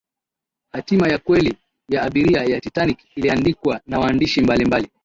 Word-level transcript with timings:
hatima 0.71 1.07
ya 1.07 1.17
kweli 1.17 1.57
ya 1.89 2.01
abiria 2.01 2.53
wa 2.55 2.59
titanic 2.61 2.99
iliandikwa 3.15 3.81
na 3.85 3.99
waandishi 3.99 4.41
mbalimbali 4.41 4.89